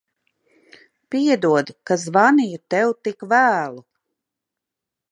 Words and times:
Piedod, 1.15 1.69
ka 1.91 1.99
zvanīju 2.07 2.63
tev 2.77 2.95
tik 3.09 3.31
vēlu. 3.37 3.87